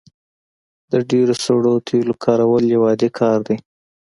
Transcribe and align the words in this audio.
د 0.91 0.93
ډیرو 1.09 1.35
سړو 1.45 1.73
تیلو 1.87 2.13
کارول 2.25 2.63
یو 2.73 2.81
عادي 2.89 3.09
کار 3.19 3.37
دی 3.47 3.57